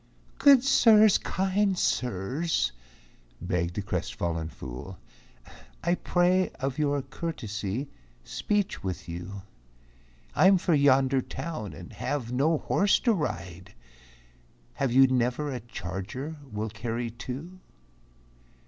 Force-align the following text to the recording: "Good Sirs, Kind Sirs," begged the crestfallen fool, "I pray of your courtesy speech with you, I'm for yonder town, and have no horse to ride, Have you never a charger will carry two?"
"Good 0.39 0.63
Sirs, 0.63 1.19
Kind 1.19 1.77
Sirs," 1.77 2.71
begged 3.39 3.75
the 3.75 3.83
crestfallen 3.83 4.49
fool, 4.49 4.97
"I 5.83 5.93
pray 5.93 6.49
of 6.59 6.79
your 6.79 7.03
courtesy 7.03 7.87
speech 8.23 8.83
with 8.83 9.07
you, 9.07 9.43
I'm 10.33 10.57
for 10.57 10.73
yonder 10.73 11.21
town, 11.21 11.73
and 11.73 11.93
have 11.93 12.31
no 12.31 12.57
horse 12.57 12.97
to 13.01 13.13
ride, 13.13 13.75
Have 14.73 14.91
you 14.91 15.05
never 15.05 15.51
a 15.51 15.59
charger 15.59 16.35
will 16.51 16.71
carry 16.71 17.11
two?" 17.11 17.59